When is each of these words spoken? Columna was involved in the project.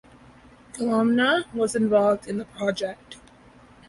Columna 0.73 1.45
was 1.53 1.75
involved 1.75 2.25
in 2.25 2.39
the 2.39 2.45
project. 2.45 3.17